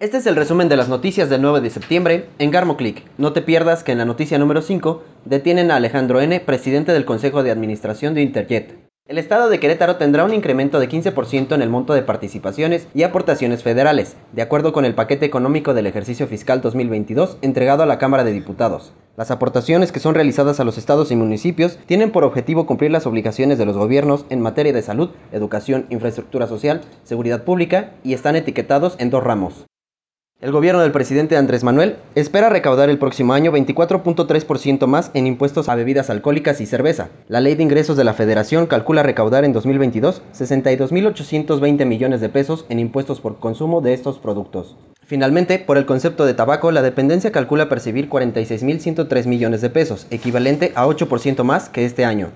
Este 0.00 0.16
es 0.16 0.24
el 0.24 0.34
resumen 0.34 0.70
de 0.70 0.78
las 0.78 0.88
noticias 0.88 1.28
del 1.28 1.42
9 1.42 1.60
de 1.60 1.68
septiembre 1.68 2.24
en 2.38 2.50
Garmoclick. 2.50 3.04
No 3.18 3.34
te 3.34 3.42
pierdas 3.42 3.84
que 3.84 3.92
en 3.92 3.98
la 3.98 4.06
noticia 4.06 4.38
número 4.38 4.62
5 4.62 5.02
detienen 5.26 5.70
a 5.70 5.76
Alejandro 5.76 6.22
N., 6.22 6.40
presidente 6.40 6.94
del 6.94 7.04
Consejo 7.04 7.42
de 7.42 7.50
Administración 7.50 8.14
de 8.14 8.22
Interjet. 8.22 8.78
El 9.04 9.18
Estado 9.18 9.50
de 9.50 9.60
Querétaro 9.60 9.96
tendrá 9.96 10.24
un 10.24 10.32
incremento 10.32 10.80
de 10.80 10.88
15% 10.88 11.54
en 11.54 11.60
el 11.60 11.68
monto 11.68 11.92
de 11.92 12.00
participaciones 12.00 12.88
y 12.94 13.02
aportaciones 13.02 13.62
federales, 13.62 14.16
de 14.32 14.40
acuerdo 14.40 14.72
con 14.72 14.86
el 14.86 14.94
paquete 14.94 15.26
económico 15.26 15.74
del 15.74 15.86
ejercicio 15.86 16.26
fiscal 16.26 16.62
2022 16.62 17.36
entregado 17.42 17.82
a 17.82 17.86
la 17.86 17.98
Cámara 17.98 18.24
de 18.24 18.32
Diputados. 18.32 18.94
Las 19.18 19.30
aportaciones 19.30 19.92
que 19.92 20.00
son 20.00 20.14
realizadas 20.14 20.60
a 20.60 20.64
los 20.64 20.78
estados 20.78 21.10
y 21.10 21.16
municipios 21.16 21.78
tienen 21.84 22.10
por 22.10 22.24
objetivo 22.24 22.64
cumplir 22.64 22.90
las 22.90 23.06
obligaciones 23.06 23.58
de 23.58 23.66
los 23.66 23.76
gobiernos 23.76 24.24
en 24.30 24.40
materia 24.40 24.72
de 24.72 24.80
salud, 24.80 25.10
educación, 25.30 25.84
infraestructura 25.90 26.46
social, 26.46 26.80
seguridad 27.04 27.44
pública 27.44 27.90
y 28.02 28.14
están 28.14 28.34
etiquetados 28.34 28.96
en 28.98 29.10
dos 29.10 29.22
ramos. 29.22 29.66
El 30.40 30.52
gobierno 30.52 30.80
del 30.80 30.90
presidente 30.90 31.36
Andrés 31.36 31.64
Manuel 31.64 31.96
espera 32.14 32.48
recaudar 32.48 32.88
el 32.88 32.96
próximo 32.96 33.34
año 33.34 33.52
24.3% 33.52 34.86
más 34.86 35.10
en 35.12 35.26
impuestos 35.26 35.68
a 35.68 35.74
bebidas 35.74 36.08
alcohólicas 36.08 36.62
y 36.62 36.66
cerveza. 36.66 37.10
La 37.28 37.42
ley 37.42 37.56
de 37.56 37.62
ingresos 37.62 37.98
de 37.98 38.04
la 38.04 38.14
federación 38.14 38.66
calcula 38.66 39.02
recaudar 39.02 39.44
en 39.44 39.52
2022 39.52 40.22
62.820 40.32 41.84
millones 41.84 42.22
de 42.22 42.30
pesos 42.30 42.64
en 42.70 42.78
impuestos 42.78 43.20
por 43.20 43.38
consumo 43.38 43.82
de 43.82 43.92
estos 43.92 44.18
productos. 44.18 44.78
Finalmente, 45.04 45.58
por 45.58 45.76
el 45.76 45.84
concepto 45.84 46.24
de 46.24 46.32
tabaco, 46.32 46.70
la 46.70 46.80
dependencia 46.80 47.32
calcula 47.32 47.68
percibir 47.68 48.08
46.103 48.08 49.26
millones 49.26 49.60
de 49.60 49.68
pesos, 49.68 50.06
equivalente 50.10 50.72
a 50.74 50.86
8% 50.86 51.42
más 51.42 51.68
que 51.68 51.84
este 51.84 52.06
año. 52.06 52.30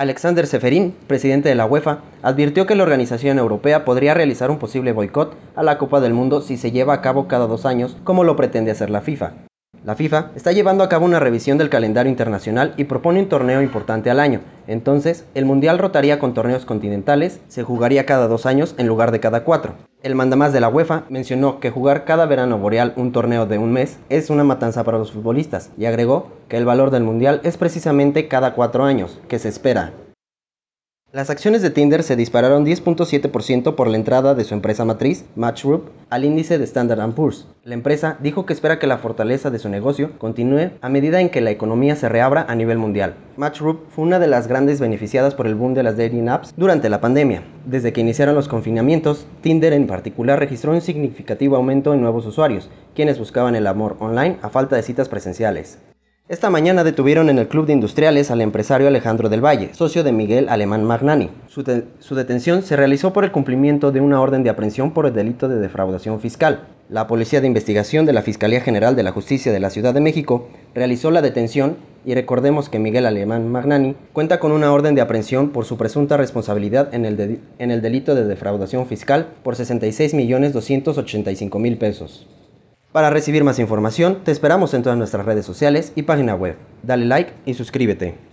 Alexander 0.00 0.46
Seferin, 0.46 0.94
presidente 1.06 1.50
de 1.50 1.54
la 1.54 1.66
UEFA, 1.66 1.98
advirtió 2.22 2.64
que 2.64 2.74
la 2.74 2.84
organización 2.84 3.38
europea 3.38 3.84
podría 3.84 4.14
realizar 4.14 4.50
un 4.50 4.58
posible 4.58 4.92
boicot 4.92 5.36
a 5.54 5.62
la 5.62 5.76
Copa 5.76 6.00
del 6.00 6.14
Mundo 6.14 6.40
si 6.40 6.56
se 6.56 6.70
lleva 6.72 6.94
a 6.94 7.02
cabo 7.02 7.28
cada 7.28 7.46
dos 7.46 7.66
años, 7.66 7.98
como 8.02 8.24
lo 8.24 8.34
pretende 8.34 8.70
hacer 8.70 8.88
la 8.88 9.02
FIFA. 9.02 9.49
La 9.82 9.94
FIFA 9.94 10.32
está 10.36 10.52
llevando 10.52 10.84
a 10.84 10.90
cabo 10.90 11.06
una 11.06 11.20
revisión 11.20 11.56
del 11.56 11.70
calendario 11.70 12.10
internacional 12.10 12.74
y 12.76 12.84
propone 12.84 13.20
un 13.20 13.30
torneo 13.30 13.62
importante 13.62 14.10
al 14.10 14.20
año. 14.20 14.40
Entonces, 14.66 15.24
el 15.34 15.46
Mundial 15.46 15.78
rotaría 15.78 16.18
con 16.18 16.34
torneos 16.34 16.66
continentales, 16.66 17.40
se 17.48 17.62
jugaría 17.62 18.04
cada 18.04 18.28
dos 18.28 18.44
años 18.44 18.74
en 18.76 18.86
lugar 18.86 19.10
de 19.10 19.20
cada 19.20 19.42
cuatro. 19.42 19.76
El 20.02 20.14
mandamás 20.14 20.52
de 20.52 20.60
la 20.60 20.68
UEFA 20.68 21.04
mencionó 21.08 21.60
que 21.60 21.70
jugar 21.70 22.04
cada 22.04 22.26
verano 22.26 22.58
boreal 22.58 22.92
un 22.96 23.12
torneo 23.12 23.46
de 23.46 23.56
un 23.56 23.72
mes 23.72 23.98
es 24.10 24.28
una 24.28 24.44
matanza 24.44 24.84
para 24.84 24.98
los 24.98 25.12
futbolistas 25.12 25.70
y 25.78 25.86
agregó 25.86 26.28
que 26.48 26.58
el 26.58 26.66
valor 26.66 26.90
del 26.90 27.04
mundial 27.04 27.40
es 27.42 27.56
precisamente 27.56 28.28
cada 28.28 28.52
cuatro 28.52 28.84
años, 28.84 29.18
que 29.28 29.38
se 29.38 29.48
espera. 29.48 29.94
Las 31.10 31.30
acciones 31.30 31.62
de 31.62 31.70
Tinder 31.70 32.02
se 32.02 32.16
dispararon 32.16 32.66
10.7% 32.66 33.74
por 33.74 33.88
la 33.88 33.96
entrada 33.96 34.34
de 34.34 34.44
su 34.44 34.54
empresa 34.54 34.84
matriz, 34.84 35.24
Match 35.34 35.64
Group, 35.64 35.90
al 36.10 36.24
índice 36.24 36.58
de 36.58 36.64
Standard 36.64 37.12
Poor's. 37.14 37.46
La 37.64 37.74
empresa 37.74 38.18
dijo 38.20 38.44
que 38.44 38.52
espera 38.52 38.78
que 38.78 38.86
la 38.86 38.98
fortaleza 38.98 39.50
de 39.50 39.58
su 39.58 39.68
negocio 39.68 40.18
continúe 40.18 40.72
a 40.80 40.88
medida 40.88 41.20
en 41.20 41.30
que 41.30 41.40
la 41.40 41.50
economía 41.50 41.96
se 41.96 42.08
reabra 42.08 42.44
a 42.48 42.54
nivel 42.54 42.78
mundial. 42.78 43.14
Match 43.36 43.60
Group 43.60 43.86
fue 43.88 44.04
una 44.04 44.18
de 44.18 44.26
las 44.26 44.48
grandes 44.48 44.80
beneficiadas 44.80 45.34
por 45.34 45.46
el 45.46 45.54
boom 45.54 45.74
de 45.74 45.84
las 45.84 45.96
dating 45.96 46.28
apps 46.28 46.52
durante 46.56 46.90
la 46.90 47.00
pandemia. 47.00 47.42
Desde 47.64 47.92
que 47.92 48.00
iniciaron 48.00 48.34
los 48.34 48.48
confinamientos, 48.48 49.26
Tinder 49.40 49.72
en 49.72 49.86
particular 49.86 50.38
registró 50.38 50.72
un 50.72 50.80
significativo 50.80 51.56
aumento 51.56 51.94
en 51.94 52.00
nuevos 52.00 52.26
usuarios, 52.26 52.70
quienes 52.94 53.18
buscaban 53.18 53.54
el 53.54 53.66
amor 53.66 53.96
online 54.00 54.38
a 54.42 54.48
falta 54.48 54.76
de 54.76 54.82
citas 54.82 55.08
presenciales. 55.08 55.78
Esta 56.30 56.48
mañana 56.48 56.84
detuvieron 56.84 57.28
en 57.28 57.40
el 57.40 57.48
Club 57.48 57.66
de 57.66 57.72
Industriales 57.72 58.30
al 58.30 58.40
empresario 58.40 58.86
Alejandro 58.86 59.28
del 59.28 59.44
Valle, 59.44 59.74
socio 59.74 60.04
de 60.04 60.12
Miguel 60.12 60.48
Alemán 60.48 60.84
Magnani. 60.84 61.28
Su, 61.48 61.64
detención 62.14 62.62
se 62.62 62.76
realizó 62.76 63.12
por 63.12 63.24
el 63.24 63.32
cumplimiento 63.32 63.90
de 63.90 64.00
una 64.00 64.20
orden 64.20 64.44
de 64.44 64.50
aprehensión 64.50 64.92
por 64.92 65.06
el 65.06 65.12
delito 65.12 65.48
de 65.48 65.58
defraudación 65.58 66.20
fiscal. 66.20 66.68
La 66.88 67.08
Policía 67.08 67.40
de 67.40 67.48
Investigación 67.48 68.06
de 68.06 68.12
la 68.12 68.22
Fiscalía 68.22 68.60
General 68.60 68.94
de 68.94 69.02
la 69.02 69.10
Justicia 69.10 69.50
de 69.50 69.58
la 69.58 69.70
Ciudad 69.70 69.92
de 69.92 70.02
México 70.02 70.48
realizó 70.72 71.10
la 71.10 71.20
detención 71.20 71.76
y 72.04 72.14
recordemos 72.14 72.68
que 72.68 72.78
Miguel 72.78 73.06
Alemán 73.06 73.48
Magnani 73.48 73.96
cuenta 74.12 74.38
con 74.38 74.52
una 74.52 74.72
orden 74.72 74.94
de 74.94 75.00
aprehensión 75.00 75.50
por 75.50 75.64
su 75.64 75.76
presunta 75.76 76.16
responsabilidad 76.16 76.94
en 76.94 77.06
el, 77.06 77.40
en 77.58 77.72
el 77.72 77.82
delito 77.82 78.14
de 78.14 78.24
defraudación 78.24 78.86
fiscal 78.86 79.26
por 79.42 79.56
66.285.000 79.56 81.76
pesos. 81.76 82.28
Para 82.92 83.10
recibir 83.10 83.44
más 83.44 83.60
información, 83.60 84.24
te 84.24 84.32
esperamos 84.32 84.74
en 84.74 84.82
todas 84.82 84.98
nuestras 84.98 85.24
redes 85.24 85.46
sociales 85.46 85.92
y 85.94 86.02
página 86.02 86.34
web. 86.34 86.56
Dale 86.82 87.04
like 87.04 87.32
y 87.46 87.54
suscríbete. 87.54 88.29